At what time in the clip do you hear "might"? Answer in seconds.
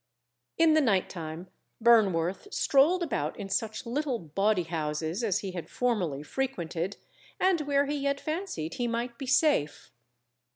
8.87-9.19